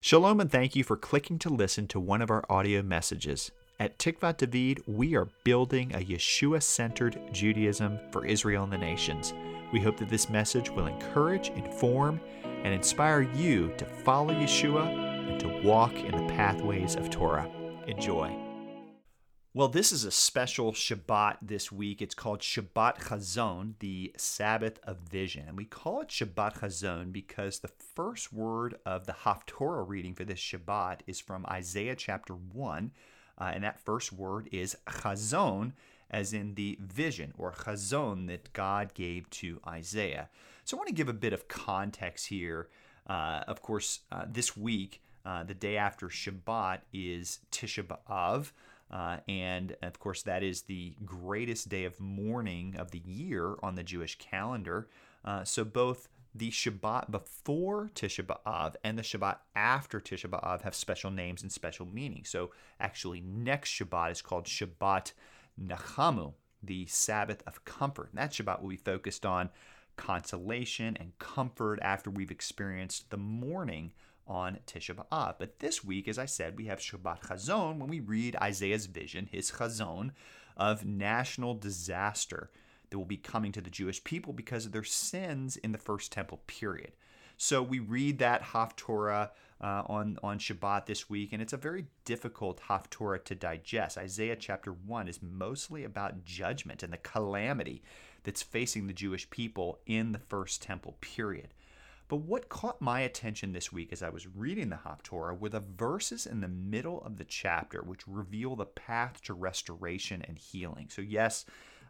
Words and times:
Shalom 0.00 0.38
and 0.38 0.50
thank 0.50 0.76
you 0.76 0.84
for 0.84 0.96
clicking 0.96 1.40
to 1.40 1.48
listen 1.48 1.88
to 1.88 1.98
one 1.98 2.22
of 2.22 2.30
our 2.30 2.44
audio 2.48 2.82
messages. 2.82 3.50
At 3.80 3.98
Tikvat 3.98 4.38
David, 4.38 4.84
we 4.86 5.16
are 5.16 5.28
building 5.42 5.92
a 5.92 5.98
Yeshua 5.98 6.62
centered 6.62 7.20
Judaism 7.32 7.98
for 8.12 8.24
Israel 8.24 8.62
and 8.62 8.72
the 8.72 8.78
nations. 8.78 9.34
We 9.72 9.80
hope 9.80 9.96
that 9.96 10.08
this 10.08 10.30
message 10.30 10.70
will 10.70 10.86
encourage, 10.86 11.48
inform, 11.50 12.20
and 12.44 12.72
inspire 12.72 13.22
you 13.22 13.72
to 13.76 13.84
follow 13.84 14.32
Yeshua 14.32 14.86
and 15.30 15.40
to 15.40 15.68
walk 15.68 15.94
in 15.96 16.12
the 16.12 16.32
pathways 16.32 16.94
of 16.94 17.10
Torah. 17.10 17.50
Enjoy. 17.88 18.47
Well, 19.58 19.66
this 19.66 19.90
is 19.90 20.04
a 20.04 20.12
special 20.12 20.70
Shabbat 20.70 21.38
this 21.42 21.72
week. 21.72 22.00
It's 22.00 22.14
called 22.14 22.42
Shabbat 22.42 23.00
Chazon, 23.00 23.72
the 23.80 24.14
Sabbath 24.16 24.78
of 24.84 24.98
Vision. 24.98 25.46
And 25.48 25.56
we 25.56 25.64
call 25.64 26.02
it 26.02 26.10
Shabbat 26.10 26.60
Chazon 26.60 27.10
because 27.10 27.58
the 27.58 27.72
first 27.96 28.32
word 28.32 28.76
of 28.86 29.06
the 29.06 29.14
Haftorah 29.24 29.88
reading 29.88 30.14
for 30.14 30.22
this 30.22 30.38
Shabbat 30.38 31.00
is 31.08 31.18
from 31.18 31.44
Isaiah 31.46 31.96
chapter 31.96 32.34
1. 32.34 32.92
Uh, 33.36 33.50
and 33.52 33.64
that 33.64 33.80
first 33.80 34.12
word 34.12 34.48
is 34.52 34.76
Chazon, 34.86 35.72
as 36.08 36.32
in 36.32 36.54
the 36.54 36.78
vision 36.80 37.34
or 37.36 37.50
Chazon 37.50 38.28
that 38.28 38.52
God 38.52 38.94
gave 38.94 39.28
to 39.30 39.60
Isaiah. 39.66 40.28
So 40.62 40.76
I 40.76 40.78
want 40.78 40.88
to 40.90 40.94
give 40.94 41.08
a 41.08 41.12
bit 41.12 41.32
of 41.32 41.48
context 41.48 42.28
here. 42.28 42.68
Uh, 43.08 43.40
of 43.48 43.60
course, 43.60 44.02
uh, 44.12 44.24
this 44.28 44.56
week, 44.56 45.02
uh, 45.26 45.42
the 45.42 45.54
day 45.54 45.76
after 45.76 46.06
Shabbat 46.06 46.82
is 46.92 47.40
Tisha 47.50 47.82
B'Av. 47.82 48.52
Uh, 48.90 49.18
and 49.28 49.76
of 49.82 49.98
course, 49.98 50.22
that 50.22 50.42
is 50.42 50.62
the 50.62 50.94
greatest 51.04 51.68
day 51.68 51.84
of 51.84 52.00
mourning 52.00 52.76
of 52.76 52.90
the 52.90 53.02
year 53.04 53.56
on 53.62 53.74
the 53.74 53.82
Jewish 53.82 54.16
calendar. 54.18 54.88
Uh, 55.24 55.44
so 55.44 55.64
both 55.64 56.08
the 56.34 56.50
Shabbat 56.50 57.10
before 57.10 57.90
Tisha 57.94 58.24
B'Av 58.24 58.76
and 58.84 58.98
the 58.98 59.02
Shabbat 59.02 59.36
after 59.56 60.00
Tisha 60.00 60.28
B'Av 60.28 60.62
have 60.62 60.74
special 60.74 61.10
names 61.10 61.42
and 61.42 61.50
special 61.50 61.86
meanings. 61.86 62.28
So 62.28 62.50
actually, 62.80 63.20
next 63.20 63.70
Shabbat 63.70 64.12
is 64.12 64.22
called 64.22 64.44
Shabbat 64.44 65.12
Nachamu, 65.60 66.34
the 66.62 66.86
Sabbath 66.86 67.42
of 67.46 67.64
comfort. 67.64 68.10
And 68.10 68.18
that 68.18 68.32
Shabbat 68.32 68.62
will 68.62 68.68
be 68.68 68.76
focused 68.76 69.26
on 69.26 69.50
consolation 69.96 70.96
and 70.98 71.18
comfort 71.18 71.78
after 71.82 72.08
we've 72.08 72.30
experienced 72.30 73.10
the 73.10 73.16
mourning 73.16 73.92
on 74.28 74.58
Tisha 74.66 74.94
B'Av. 74.94 75.36
But 75.38 75.58
this 75.58 75.82
week, 75.82 76.06
as 76.06 76.18
I 76.18 76.26
said, 76.26 76.56
we 76.56 76.66
have 76.66 76.78
Shabbat 76.78 77.22
Chazon 77.22 77.78
when 77.78 77.88
we 77.88 78.00
read 78.00 78.36
Isaiah's 78.36 78.86
vision, 78.86 79.28
his 79.30 79.52
Chazon 79.52 80.10
of 80.56 80.84
national 80.84 81.54
disaster 81.54 82.50
that 82.90 82.98
will 82.98 83.04
be 83.04 83.16
coming 83.16 83.52
to 83.52 83.60
the 83.60 83.70
Jewish 83.70 84.02
people 84.04 84.32
because 84.32 84.66
of 84.66 84.72
their 84.72 84.84
sins 84.84 85.56
in 85.56 85.72
the 85.72 85.78
first 85.78 86.12
temple 86.12 86.40
period. 86.46 86.92
So 87.36 87.62
we 87.62 87.78
read 87.78 88.18
that 88.18 88.42
Haftorah 88.42 89.30
uh, 89.60 89.82
on, 89.86 90.18
on 90.22 90.38
Shabbat 90.38 90.86
this 90.86 91.08
week, 91.08 91.32
and 91.32 91.40
it's 91.40 91.52
a 91.52 91.58
very 91.58 91.86
difficult 92.04 92.60
Haftorah 92.68 93.24
to 93.24 93.34
digest. 93.34 93.98
Isaiah 93.98 94.36
chapter 94.36 94.72
1 94.72 95.08
is 95.08 95.20
mostly 95.22 95.84
about 95.84 96.24
judgment 96.24 96.82
and 96.82 96.92
the 96.92 96.98
calamity 96.98 97.82
that's 98.24 98.42
facing 98.42 98.86
the 98.86 98.92
Jewish 98.92 99.28
people 99.30 99.78
in 99.86 100.12
the 100.12 100.18
first 100.18 100.62
temple 100.62 100.96
period. 101.00 101.54
But 102.08 102.16
what 102.16 102.48
caught 102.48 102.80
my 102.80 103.00
attention 103.00 103.52
this 103.52 103.70
week 103.70 103.92
as 103.92 104.02
I 104.02 104.08
was 104.08 104.26
reading 104.26 104.70
the 104.70 104.76
Haftorah 104.76 105.38
were 105.38 105.50
the 105.50 105.60
verses 105.60 106.26
in 106.26 106.40
the 106.40 106.48
middle 106.48 107.02
of 107.02 107.18
the 107.18 107.24
chapter 107.24 107.82
which 107.82 108.08
reveal 108.08 108.56
the 108.56 108.64
path 108.64 109.20
to 109.24 109.34
restoration 109.34 110.22
and 110.22 110.38
healing. 110.38 110.88
So, 110.90 111.02
yes, 111.02 111.44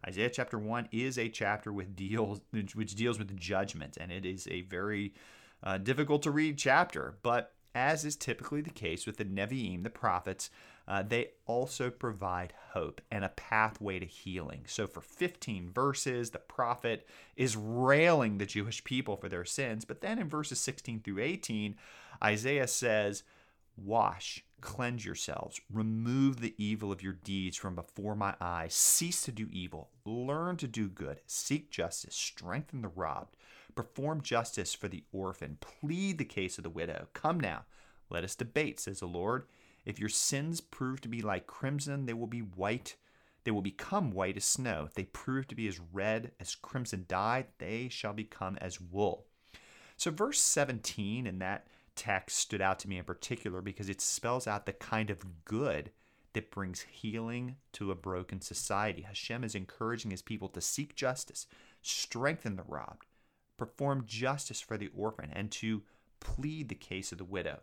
Isaiah 0.07 0.31
chapter 0.31 0.59
1 0.59 0.89
is 0.91 1.19
a 1.19 1.29
chapter 1.29 1.73
with 1.73 1.95
deals 1.95 2.41
which 2.53 2.95
deals 2.97 3.19
with 3.19 3.37
judgment, 3.37 3.97
and 4.01 4.11
it 4.11 4.27
is 4.27 4.49
a 4.49 4.63
very 4.63 5.15
uh, 5.63 5.79
difficult 5.79 6.23
to 6.23 6.33
read 6.33 6.59
chapter. 6.59 7.19
But 7.23 7.53
as 7.79 8.05
is 8.05 8.17
typically 8.17 8.61
the 8.61 8.71
case 8.71 9.07
with 9.07 9.17
the 9.19 9.25
Nevi'im, 9.25 9.85
the 9.85 9.91
prophets, 9.91 10.51
uh, 10.89 11.03
they 11.03 11.29
also 11.47 11.91
provide 11.91 12.55
hope 12.73 13.01
and 13.11 13.25
a 13.25 13.29
pathway 13.31 13.99
to 13.99 14.07
healing. 14.07 14.63
So, 14.67 14.87
for 14.87 15.01
15 15.01 15.71
verses, 15.71 16.31
the 16.31 16.39
prophet 16.39 17.07
is 17.37 17.57
railing 17.57 18.39
the 18.39 18.47
Jewish 18.47 18.83
people 18.83 19.17
for 19.17 19.29
their 19.29 19.45
sins. 19.45 19.85
But 19.85 20.01
then 20.01 20.19
in 20.19 20.29
verses 20.29 20.59
16 20.61 21.01
through 21.01 21.21
18, 21.21 21.77
Isaiah 22.23 22.67
says, 22.67 23.23
Wash, 23.77 24.45
cleanse 24.61 25.05
yourselves, 25.05 25.61
remove 25.73 26.41
the 26.41 26.55
evil 26.59 26.91
of 26.91 27.03
your 27.03 27.13
deeds 27.13 27.57
from 27.57 27.75
before 27.75 28.17
my 28.17 28.35
eyes, 28.41 28.75
cease 28.75 29.23
to 29.23 29.33
do 29.33 29.47
evil, 29.53 29.91
learn 30.05 30.57
to 30.57 30.67
do 30.67 30.89
good, 30.89 31.21
seek 31.27 31.71
justice, 31.71 32.15
strengthen 32.15 32.83
the 32.83 32.89
robbed, 32.89 33.37
perform 33.79 34.21
justice 34.23 34.75
for 34.75 34.89
the 34.89 35.05
orphan, 35.13 35.57
plead 35.61 36.19
the 36.19 36.25
case 36.25 36.59
of 36.59 36.65
the 36.65 36.69
widow. 36.69 37.07
Come 37.15 37.39
now, 37.39 37.65
let 38.11 38.25
us 38.25 38.35
debate, 38.35 38.81
says 38.81 38.99
the 38.99 39.07
Lord. 39.07 39.45
If 39.85 40.01
your 40.01 40.09
sins 40.09 40.61
prove 40.61 41.01
to 41.03 41.09
be 41.09 41.23
like 41.23 41.47
crimson, 41.47 42.05
they 42.05 42.13
will 42.13 42.27
be 42.27 42.41
white. 42.41 42.97
They 43.45 43.53
will 43.53 43.63
become 43.63 44.11
white 44.11 44.37
as 44.37 44.45
snow. 44.45 44.83
If 44.89 44.95
they 44.95 45.05
prove 45.05 45.47
to 45.47 45.55
be 45.55 45.69
as 45.69 45.79
red 45.93 46.33
as 46.41 46.57
crimson 46.57 47.05
dye, 47.07 47.47
they 47.59 47.89
shall 47.89 48.13
become 48.13 48.59
as 48.61 48.81
wool. 48.81 49.27
So, 49.97 50.11
verse 50.11 50.41
17 50.41 51.25
in 51.25 51.39
that 51.39 51.69
text 51.95 52.37
stood 52.37 52.61
out 52.61 52.81
to 52.81 52.89
me 52.89 52.99
in 52.99 53.05
particular 53.05 53.61
because 53.61 53.89
it 53.89 54.01
spells 54.01 54.49
out 54.49 54.67
the 54.67 54.73
kind 54.73 55.09
of 55.09 55.45
good 55.45 55.93
that 56.33 56.51
brings 56.51 56.81
healing 56.81 57.57
to 57.75 57.93
a 57.93 57.95
broken 57.95 58.41
society. 58.41 59.03
Hashem 59.03 59.45
is 59.45 59.55
encouraging 59.55 60.11
his 60.11 60.23
people 60.23 60.49
to 60.49 60.61
seek 60.61 60.97
justice, 60.97 61.47
strengthen 61.81 62.57
the 62.57 62.65
robbed, 62.67 63.07
perform 63.59 64.05
justice 64.07 64.61
for 64.61 64.79
the 64.79 64.91
orphan, 64.97 65.31
and 65.33 65.51
to 65.51 65.83
plead 66.21 66.69
the 66.69 66.75
case 66.75 67.13
of 67.13 67.19
the 67.19 67.25
widow. 67.25 67.61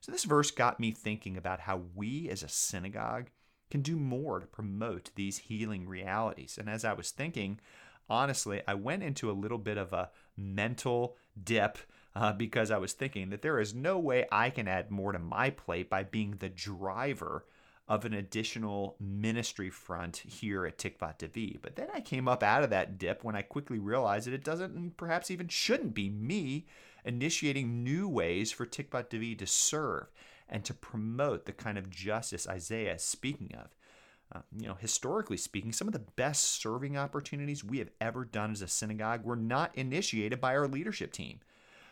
So, 0.00 0.12
this 0.12 0.24
verse 0.24 0.50
got 0.50 0.80
me 0.80 0.92
thinking 0.92 1.36
about 1.36 1.60
how 1.60 1.82
we 1.94 2.28
as 2.30 2.42
a 2.42 2.48
synagogue 2.48 3.30
can 3.70 3.82
do 3.82 3.96
more 3.96 4.40
to 4.40 4.46
promote 4.46 5.10
these 5.14 5.38
healing 5.38 5.88
realities. 5.88 6.56
And 6.58 6.68
as 6.68 6.84
I 6.84 6.92
was 6.92 7.10
thinking, 7.10 7.60
honestly, 8.08 8.62
I 8.66 8.74
went 8.74 9.02
into 9.02 9.30
a 9.30 9.32
little 9.32 9.58
bit 9.58 9.78
of 9.78 9.92
a 9.92 10.10
mental 10.36 11.16
dip 11.42 11.78
uh, 12.14 12.32
because 12.32 12.70
I 12.70 12.78
was 12.78 12.92
thinking 12.92 13.30
that 13.30 13.42
there 13.42 13.60
is 13.60 13.74
no 13.74 13.98
way 13.98 14.26
I 14.32 14.50
can 14.50 14.66
add 14.66 14.90
more 14.90 15.12
to 15.12 15.18
my 15.18 15.50
plate 15.50 15.88
by 15.88 16.02
being 16.02 16.36
the 16.38 16.48
driver 16.48 17.44
of 17.90 18.04
an 18.04 18.14
additional 18.14 18.94
ministry 19.00 19.68
front 19.68 20.18
here 20.18 20.64
at 20.64 20.78
Tikvat 20.78 21.18
David. 21.18 21.58
But 21.60 21.74
then 21.74 21.88
I 21.92 22.00
came 22.00 22.28
up 22.28 22.40
out 22.40 22.62
of 22.62 22.70
that 22.70 22.98
dip 22.98 23.24
when 23.24 23.34
I 23.34 23.42
quickly 23.42 23.80
realized 23.80 24.28
that 24.28 24.32
it 24.32 24.44
doesn't 24.44 24.76
and 24.76 24.96
perhaps 24.96 25.28
even 25.28 25.48
shouldn't 25.48 25.92
be 25.92 26.08
me 26.08 26.66
initiating 27.04 27.82
new 27.82 28.08
ways 28.08 28.52
for 28.52 28.64
Tikvat 28.64 29.08
David 29.08 29.40
to 29.40 29.46
serve 29.46 30.06
and 30.48 30.64
to 30.64 30.72
promote 30.72 31.46
the 31.46 31.52
kind 31.52 31.76
of 31.76 31.90
justice 31.90 32.48
Isaiah 32.48 32.94
is 32.94 33.02
speaking 33.02 33.52
of. 33.58 33.74
Uh, 34.32 34.42
you 34.56 34.68
know, 34.68 34.76
historically 34.78 35.36
speaking, 35.36 35.72
some 35.72 35.88
of 35.88 35.92
the 35.92 35.98
best 35.98 36.44
serving 36.62 36.96
opportunities 36.96 37.64
we 37.64 37.78
have 37.78 37.90
ever 38.00 38.24
done 38.24 38.52
as 38.52 38.62
a 38.62 38.68
synagogue 38.68 39.24
were 39.24 39.34
not 39.34 39.74
initiated 39.74 40.40
by 40.40 40.54
our 40.54 40.68
leadership 40.68 41.10
team. 41.12 41.40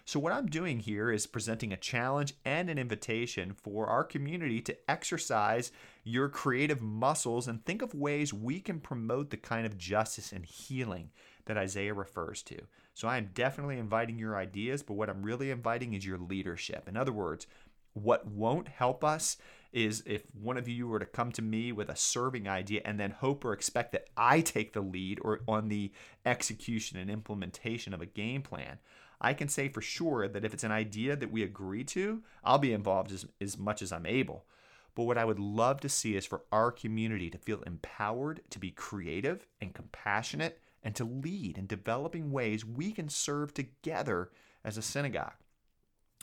So, 0.08 0.18
what 0.18 0.32
I'm 0.32 0.46
doing 0.46 0.78
here 0.78 1.10
is 1.10 1.26
presenting 1.26 1.70
a 1.70 1.76
challenge 1.76 2.32
and 2.42 2.70
an 2.70 2.78
invitation 2.78 3.52
for 3.52 3.88
our 3.88 4.02
community 4.02 4.62
to 4.62 4.90
exercise 4.90 5.70
your 6.02 6.30
creative 6.30 6.80
muscles 6.80 7.46
and 7.46 7.62
think 7.62 7.82
of 7.82 7.94
ways 7.94 8.32
we 8.32 8.58
can 8.58 8.80
promote 8.80 9.28
the 9.28 9.36
kind 9.36 9.66
of 9.66 9.76
justice 9.76 10.32
and 10.32 10.46
healing 10.46 11.10
that 11.44 11.58
Isaiah 11.58 11.92
refers 11.92 12.42
to. 12.44 12.56
So 12.94 13.06
I 13.06 13.18
am 13.18 13.32
definitely 13.34 13.76
inviting 13.76 14.18
your 14.18 14.34
ideas, 14.34 14.82
but 14.82 14.94
what 14.94 15.10
I'm 15.10 15.22
really 15.22 15.50
inviting 15.50 15.92
is 15.92 16.06
your 16.06 16.16
leadership. 16.16 16.88
In 16.88 16.96
other 16.96 17.12
words, 17.12 17.46
what 17.92 18.26
won't 18.26 18.68
help 18.68 19.04
us 19.04 19.36
is 19.74 20.02
if 20.06 20.22
one 20.32 20.56
of 20.56 20.66
you 20.66 20.88
were 20.88 21.00
to 21.00 21.04
come 21.04 21.32
to 21.32 21.42
me 21.42 21.70
with 21.70 21.90
a 21.90 21.96
serving 21.96 22.48
idea 22.48 22.80
and 22.86 22.98
then 22.98 23.10
hope 23.10 23.44
or 23.44 23.52
expect 23.52 23.92
that 23.92 24.06
I 24.16 24.40
take 24.40 24.72
the 24.72 24.80
lead 24.80 25.18
or 25.20 25.40
on 25.46 25.68
the 25.68 25.92
execution 26.24 26.98
and 26.98 27.10
implementation 27.10 27.92
of 27.92 28.00
a 28.00 28.06
game 28.06 28.40
plan. 28.40 28.78
I 29.20 29.34
can 29.34 29.48
say 29.48 29.68
for 29.68 29.80
sure 29.80 30.28
that 30.28 30.44
if 30.44 30.54
it's 30.54 30.64
an 30.64 30.72
idea 30.72 31.16
that 31.16 31.32
we 31.32 31.42
agree 31.42 31.84
to, 31.84 32.22
I'll 32.44 32.58
be 32.58 32.72
involved 32.72 33.12
as, 33.12 33.26
as 33.40 33.58
much 33.58 33.82
as 33.82 33.92
I'm 33.92 34.06
able. 34.06 34.44
But 34.94 35.04
what 35.04 35.18
I 35.18 35.24
would 35.24 35.38
love 35.38 35.80
to 35.80 35.88
see 35.88 36.16
is 36.16 36.26
for 36.26 36.42
our 36.50 36.72
community 36.72 37.30
to 37.30 37.38
feel 37.38 37.62
empowered 37.62 38.42
to 38.50 38.58
be 38.58 38.70
creative 38.70 39.46
and 39.60 39.74
compassionate 39.74 40.60
and 40.82 40.94
to 40.96 41.04
lead 41.04 41.58
in 41.58 41.66
developing 41.66 42.30
ways 42.30 42.64
we 42.64 42.92
can 42.92 43.08
serve 43.08 43.54
together 43.54 44.30
as 44.64 44.76
a 44.76 44.82
synagogue. 44.82 45.34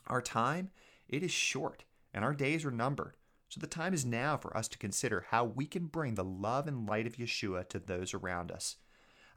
Our 0.08 0.22
time, 0.22 0.72
it 1.08 1.24
is 1.24 1.32
short 1.32 1.84
and 2.14 2.24
our 2.24 2.34
days 2.34 2.66
are 2.66 2.72
numbered. 2.72 3.16
So 3.50 3.60
the 3.60 3.68
time 3.68 3.94
is 3.94 4.06
now 4.06 4.38
for 4.38 4.56
us 4.56 4.68
to 4.70 4.78
consider 4.78 5.28
how 5.30 5.46
we 5.46 5.66
can 5.66 5.86
bring 5.86 6.16
the 6.16 6.24
love 6.24 6.68
and 6.68 6.88
light 6.88 7.08
of 7.08 7.18
Yeshua 7.18 7.68
to 7.70 7.80
those 7.80 8.14
around 8.14 8.52
us. 8.52 8.78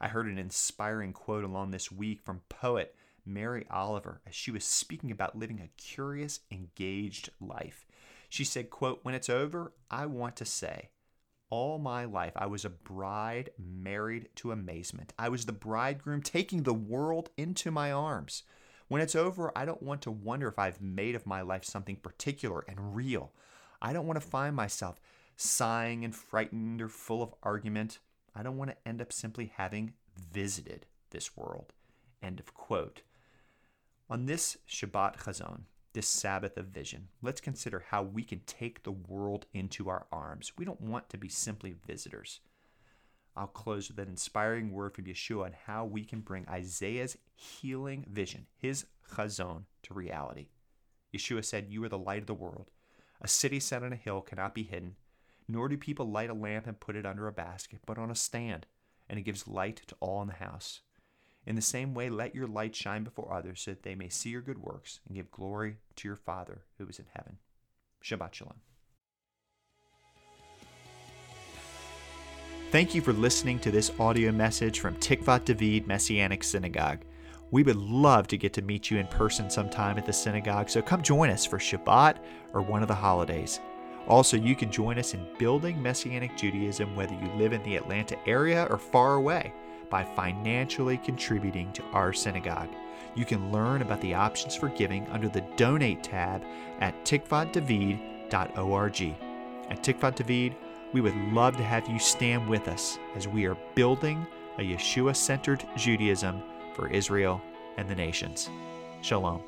I 0.01 0.07
heard 0.07 0.27
an 0.27 0.37
inspiring 0.37 1.13
quote 1.13 1.43
along 1.43 1.71
this 1.71 1.91
week 1.91 2.21
from 2.21 2.41
poet 2.49 2.95
Mary 3.29 3.65
Oliver 3.69 4.21
as 4.27 4.35
she 4.35 4.51
was 4.51 4.63
speaking 4.63 5.11
about 5.11 5.37
living 5.37 5.59
a 5.59 5.81
curious, 5.81 6.39
engaged 6.51 7.29
life. 7.39 7.85
She 8.27 8.43
said, 8.43 8.69
quote, 8.69 8.99
"When 9.03 9.15
it's 9.15 9.29
over, 9.29 9.73
I 9.89 10.05
want 10.05 10.35
to 10.37 10.45
say, 10.45 10.89
all 11.49 11.79
my 11.79 12.05
life, 12.05 12.33
I 12.35 12.45
was 12.45 12.63
a 12.63 12.69
bride 12.69 13.49
married 13.57 14.29
to 14.35 14.51
amazement. 14.51 15.13
I 15.17 15.29
was 15.29 15.45
the 15.45 15.51
bridegroom 15.51 16.21
taking 16.21 16.63
the 16.63 16.73
world 16.73 17.29
into 17.37 17.71
my 17.71 17.91
arms. 17.91 18.43
When 18.87 19.01
it's 19.01 19.15
over, 19.15 19.51
I 19.55 19.65
don't 19.65 19.83
want 19.83 20.01
to 20.03 20.11
wonder 20.11 20.47
if 20.47 20.59
I've 20.59 20.81
made 20.81 21.15
of 21.15 21.25
my 21.25 21.41
life 21.41 21.63
something 21.63 21.95
particular 21.95 22.63
and 22.67 22.95
real. 22.95 23.31
I 23.81 23.93
don't 23.93 24.07
want 24.07 24.21
to 24.21 24.27
find 24.27 24.55
myself 24.55 24.99
sighing 25.37 26.03
and 26.03 26.15
frightened 26.15 26.81
or 26.81 26.89
full 26.89 27.23
of 27.23 27.33
argument. 27.41 27.99
I 28.35 28.43
don't 28.43 28.57
want 28.57 28.71
to 28.71 28.87
end 28.87 29.01
up 29.01 29.13
simply 29.13 29.51
having 29.55 29.93
visited 30.15 30.85
this 31.11 31.35
world. 31.35 31.73
End 32.21 32.39
of 32.39 32.53
quote. 32.53 33.01
On 34.11 34.25
this 34.25 34.57
Shabbat 34.67 35.17
Chazon, 35.17 35.65
this 35.93 36.07
Sabbath 36.07 36.57
of 36.57 36.65
vision, 36.65 37.09
let's 37.21 37.39
consider 37.39 37.85
how 37.89 38.01
we 38.01 38.23
can 38.23 38.39
take 38.47 38.81
the 38.81 38.91
world 38.91 39.45
into 39.53 39.87
our 39.87 40.07
arms. 40.11 40.51
We 40.57 40.65
don't 40.65 40.81
want 40.81 41.09
to 41.09 41.17
be 41.19 41.29
simply 41.29 41.75
visitors. 41.85 42.39
I'll 43.35 43.45
close 43.45 43.87
with 43.87 43.99
an 43.99 44.09
inspiring 44.09 44.71
word 44.71 44.95
from 44.95 45.05
Yeshua 45.05 45.45
on 45.45 45.55
how 45.67 45.85
we 45.85 46.03
can 46.05 46.21
bring 46.21 46.47
Isaiah's 46.49 47.19
healing 47.35 48.03
vision, 48.09 48.47
his 48.57 48.87
chazon, 49.13 49.65
to 49.83 49.93
reality. 49.93 50.47
Yeshua 51.13 51.45
said, 51.45 51.67
You 51.69 51.83
are 51.83 51.89
the 51.89 51.99
light 51.99 52.21
of 52.21 52.27
the 52.27 52.33
world. 52.33 52.71
A 53.21 53.27
city 53.27 53.59
set 53.59 53.83
on 53.83 53.93
a 53.93 53.95
hill 53.95 54.21
cannot 54.21 54.55
be 54.55 54.63
hidden, 54.63 54.95
nor 55.47 55.69
do 55.69 55.77
people 55.77 56.09
light 56.09 56.31
a 56.31 56.33
lamp 56.33 56.65
and 56.65 56.79
put 56.79 56.95
it 56.95 57.05
under 57.05 57.27
a 57.27 57.31
basket, 57.31 57.81
but 57.85 57.99
on 57.99 58.09
a 58.09 58.15
stand, 58.15 58.65
and 59.07 59.19
it 59.19 59.23
gives 59.23 59.47
light 59.47 59.83
to 59.85 59.95
all 59.99 60.23
in 60.23 60.29
the 60.29 60.33
house. 60.33 60.81
In 61.45 61.55
the 61.55 61.61
same 61.61 61.93
way, 61.93 62.09
let 62.09 62.35
your 62.35 62.47
light 62.47 62.75
shine 62.75 63.03
before 63.03 63.33
others 63.33 63.61
so 63.61 63.71
that 63.71 63.83
they 63.83 63.95
may 63.95 64.09
see 64.09 64.29
your 64.29 64.41
good 64.41 64.59
works 64.59 64.99
and 65.07 65.15
give 65.15 65.31
glory 65.31 65.77
to 65.95 66.07
your 66.07 66.17
Father 66.17 66.61
who 66.77 66.87
is 66.87 66.99
in 66.99 67.05
heaven. 67.15 67.37
Shabbat 68.03 68.33
Shalom. 68.33 68.55
Thank 72.71 72.93
you 72.93 73.01
for 73.01 73.13
listening 73.13 73.57
to 73.59 73.71
this 73.71 73.91
audio 73.99 74.31
message 74.31 74.79
from 74.79 74.95
Tikvat 74.97 75.45
David 75.45 75.87
Messianic 75.87 76.43
Synagogue. 76.43 76.99
We 77.49 77.63
would 77.63 77.77
love 77.77 78.27
to 78.27 78.37
get 78.37 78.53
to 78.53 78.61
meet 78.61 78.91
you 78.91 78.99
in 78.99 79.07
person 79.07 79.49
sometime 79.49 79.97
at 79.97 80.05
the 80.05 80.13
synagogue, 80.13 80.69
so 80.69 80.83
come 80.83 81.01
join 81.01 81.31
us 81.31 81.45
for 81.45 81.57
Shabbat 81.57 82.17
or 82.53 82.61
one 82.61 82.83
of 82.83 82.87
the 82.87 82.93
holidays. 82.93 83.59
Also, 84.07 84.37
you 84.37 84.55
can 84.55 84.71
join 84.71 84.99
us 84.99 85.15
in 85.15 85.27
building 85.39 85.81
Messianic 85.81 86.37
Judaism 86.37 86.95
whether 86.95 87.15
you 87.15 87.27
live 87.37 87.53
in 87.53 87.63
the 87.63 87.75
Atlanta 87.75 88.17
area 88.27 88.67
or 88.69 88.77
far 88.77 89.15
away 89.15 89.51
by 89.89 90.03
financially 90.03 90.97
contributing 90.97 91.71
to 91.73 91.83
our 91.93 92.13
synagogue. 92.13 92.69
You 93.15 93.25
can 93.25 93.51
learn 93.51 93.81
about 93.81 94.01
the 94.01 94.13
options 94.13 94.55
for 94.55 94.69
giving 94.69 95.07
under 95.09 95.27
the 95.27 95.43
Donate 95.57 96.03
tab 96.03 96.43
at 96.79 96.93
tikvatdavid.org. 97.05 99.15
At 99.69 99.83
Tikvat 99.83 100.15
David, 100.15 100.55
we 100.93 101.01
would 101.01 101.15
love 101.31 101.57
to 101.57 101.63
have 101.63 101.87
you 101.87 101.99
stand 101.99 102.49
with 102.49 102.67
us 102.67 102.97
as 103.15 103.27
we 103.27 103.45
are 103.45 103.57
building 103.75 104.25
a 104.57 104.61
Yeshua 104.61 105.15
centered 105.15 105.63
Judaism 105.77 106.41
for 106.73 106.87
Israel 106.87 107.41
and 107.77 107.87
the 107.87 107.95
nations. 107.95 108.49
Shalom. 109.01 109.43